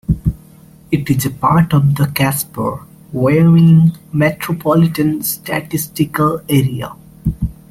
[0.91, 6.95] It is a part of the Casper, Wyoming Metropolitan Statistical Area.